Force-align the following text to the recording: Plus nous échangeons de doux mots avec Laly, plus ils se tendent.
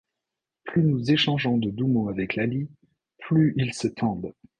Plus 0.63 0.81
nous 0.81 1.11
échangeons 1.11 1.59
de 1.59 1.69
doux 1.69 1.85
mots 1.85 2.09
avec 2.09 2.35
Laly, 2.35 2.67
plus 3.19 3.53
ils 3.57 3.71
se 3.75 3.85
tendent. 3.87 4.33